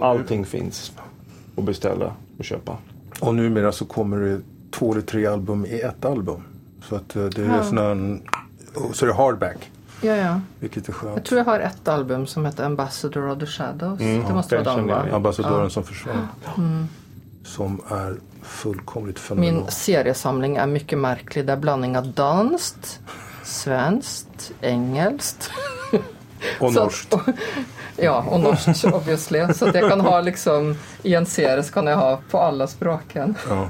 [0.02, 0.92] Allting finns
[1.58, 2.78] att beställa och köpa.
[3.20, 6.44] Och numera så kommer det två eller tre album i ett album.
[6.84, 7.64] Så att eh, det är Ja.
[7.64, 8.22] sån
[8.94, 9.72] så är det hardback.
[10.02, 10.42] Ja, ja.
[10.60, 11.26] Vilket är Jag skönt.
[11.26, 14.00] tror jag har ett album som heter Ambassador of the Shadows.
[14.00, 15.16] det måste vara de känner jag va?
[15.16, 16.28] Ambassadören som försvann.
[17.44, 19.54] Som är fullkomligt fenomenal.
[19.62, 21.46] Min seriesamling är mycket märklig.
[21.46, 23.00] Det är blandning av danskt,
[23.50, 25.52] svenskt, engelskt.
[26.60, 27.16] Och norskt.
[28.02, 29.54] Ja, och norskt obviously.
[29.54, 32.68] Så att jag kan ha liksom, i en serie så kan jag ha på alla
[32.68, 33.36] språken.
[33.50, 33.70] Ja.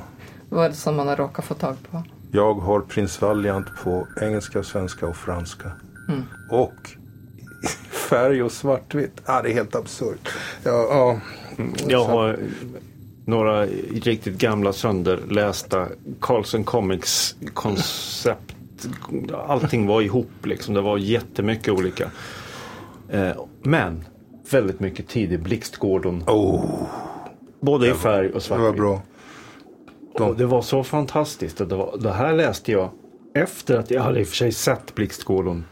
[0.49, 2.03] Vad är det som man har råkat få tag på?
[2.31, 5.71] Jag har Prins Valiant på engelska, svenska och franska.
[6.51, 6.73] Och
[8.09, 9.21] färg och svartvitt.
[9.25, 10.29] Ah, det är helt absurt.
[10.63, 11.19] Ja, ja.
[11.87, 12.39] Jag har
[13.25, 15.87] några riktigt gamla sönderlästa
[16.19, 18.55] Carlsen Comics koncept.
[19.47, 20.73] Allting var ihop liksom.
[20.73, 22.11] Det var jättemycket olika.
[23.09, 23.31] Eh,
[23.63, 24.05] Men
[24.51, 26.23] väldigt mycket tidig Blixt Gordon.
[26.27, 26.63] Oh,
[27.61, 28.77] Både i färg och det var svartvitt.
[28.81, 29.01] bra.
[30.13, 31.57] Och det var så fantastiskt.
[31.57, 32.89] Det, var, det här läste jag
[33.35, 35.65] efter att jag hade i och för sig sett Blixt Gordon.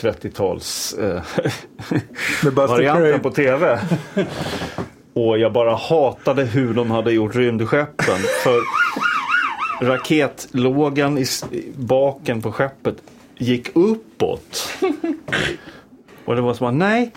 [0.00, 1.22] 30-tals eh,
[2.52, 3.80] varianten på tv.
[5.14, 8.18] Och jag bara hatade hur de hade gjort rymdskeppen.
[8.42, 8.58] För
[9.80, 11.24] raketlågan i
[11.76, 12.96] baken på skeppet
[13.38, 14.68] gick uppåt.
[16.24, 17.12] Och det var som att nej.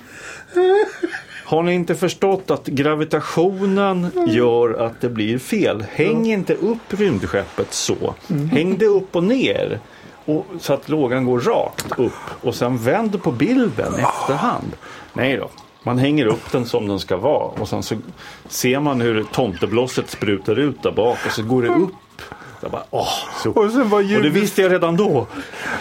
[1.45, 5.85] Har ni inte förstått att gravitationen gör att det blir fel?
[5.91, 8.15] Häng inte upp rymdskeppet så.
[8.51, 9.79] Häng det upp och ner.
[10.25, 14.75] Och, så att lågan går rakt upp och sen vänd på bilden efterhand.
[15.13, 15.49] Nej då.
[15.83, 17.95] Man hänger upp den som den ska vara och sen så
[18.47, 21.93] ser man hur tomteblosset sprutar ut där bak och så går det upp.
[22.67, 23.07] Jag bara, åh,
[23.43, 23.51] så.
[23.51, 24.33] Och sen var Och det ljud...
[24.33, 25.27] visste jag redan då.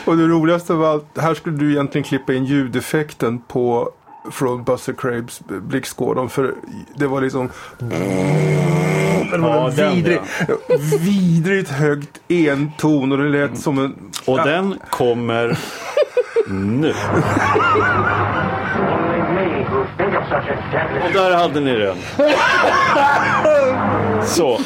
[0.04, 3.90] Och det roligaste var att här skulle du egentligen klippa in ljudeffekten på
[4.30, 6.54] från Buster Crabes blixtskådan för
[6.96, 7.50] det var liksom
[9.30, 10.20] det var Ja, en den, vidrig,
[11.00, 13.94] vidrigt högt enton och det lät som en
[14.26, 15.58] Och den kommer
[16.48, 16.92] nu.
[21.04, 21.96] Och där hade ni den.
[24.24, 24.58] Så.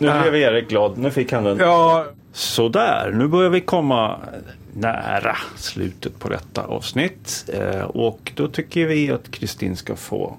[0.00, 0.98] Nu blev Erik glad.
[0.98, 1.58] Nu fick han den.
[1.58, 4.18] Ja, Sådär, nu börjar vi komma
[4.72, 7.50] nära slutet på detta avsnitt.
[7.52, 10.36] Eh, och då tycker vi att Kristin ska få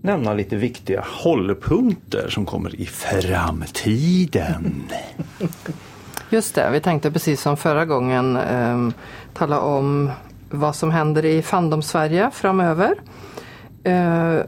[0.00, 4.84] nämna lite viktiga hållpunkter som kommer i framtiden.
[6.30, 8.88] Just det, vi tänkte precis som förra gången eh,
[9.34, 10.10] tala om
[10.50, 12.94] vad som händer i Fandom-Sverige framöver.
[13.84, 14.38] Eh,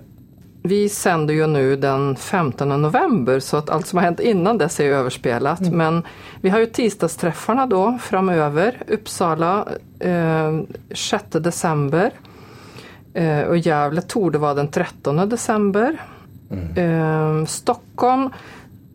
[0.66, 4.80] vi sänder ju nu den 15 november så att allt som har hänt innan dess
[4.80, 5.60] är överspelat.
[5.60, 6.02] Men
[6.40, 8.82] vi har ju tisdagsträffarna då framöver.
[8.88, 10.60] Uppsala eh,
[10.94, 12.10] 6 december.
[13.14, 15.96] Eh, och Gävle torde vara den 13 december.
[16.76, 18.30] Eh, Stockholm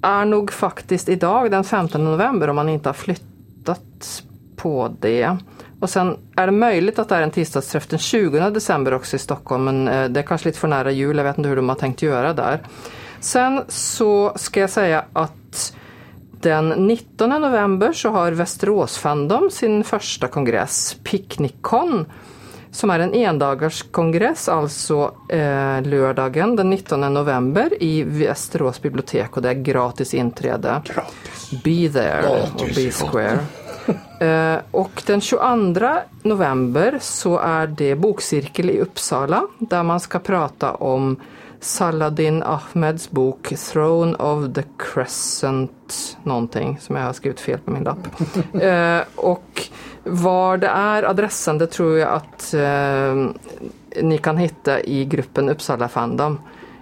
[0.01, 4.23] är nog faktiskt idag den 15 november om man inte har flyttat
[4.55, 5.37] på det.
[5.79, 9.19] Och sen är det möjligt att det är en tisdagsträff den 20 december också i
[9.19, 11.69] Stockholm men eh, det är kanske lite för nära jul, jag vet inte hur de
[11.69, 12.61] har tänkt göra där.
[13.19, 15.73] Sen så ska jag säga att
[16.41, 22.05] den 19 november så har Västerås Fandom sin första kongress, Picnicon,
[22.71, 29.49] som är en endagarskongress, alltså eh, lördagen den 19 november i Västerås bibliotek och det
[29.49, 30.81] är gratis inträde.
[30.85, 31.63] gratis.
[31.63, 33.39] Be there och be square.
[34.19, 35.89] Eh, och den 22
[36.23, 41.17] november så är det bokcirkel i Uppsala där man ska prata om
[41.59, 47.83] Saladin Ahmeds bok Throne of the Crescent någonting som jag har skrivit fel på min
[47.83, 48.07] lapp.
[48.61, 49.67] Eh, och
[50.03, 53.29] var det är adressen det tror jag att eh,
[54.01, 56.39] ni kan hitta i gruppen Uppsala Fandom.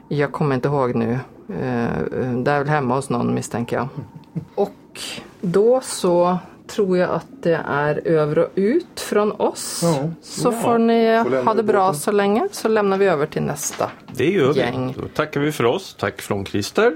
[0.08, 1.12] Jag kommer inte ihåg nu.
[1.50, 3.88] Eh, det är väl hemma hos någon misstänker jag.
[4.56, 5.02] Och
[5.42, 6.38] då så
[6.68, 9.80] tror jag att det är över och ut från oss.
[9.84, 10.10] Ja.
[10.22, 12.00] Så får ni Får ha det bra båten.
[12.00, 13.92] så länge så lämnar vi över till nästa.
[14.16, 14.60] Det gör vi.
[14.60, 14.96] Gäng.
[15.02, 15.96] Då tackar vi för oss.
[16.00, 16.94] Tack från Christer.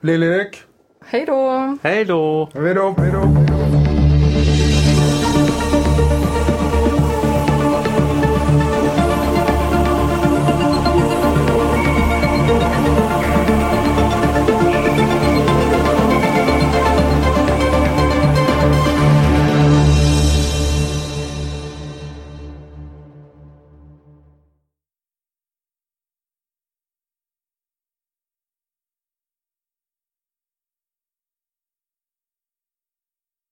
[0.00, 0.62] Lill-Erik.
[1.04, 1.76] Hej då!
[1.82, 2.48] Hej då!
[2.54, 2.94] Hej då.
[2.98, 3.81] Hej då.